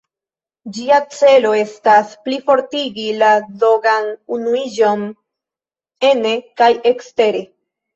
[0.77, 3.31] Ĝia celo estas plifortigi la
[3.67, 5.09] dogan-unuiĝon
[6.15, 7.51] ene kaj ekstere.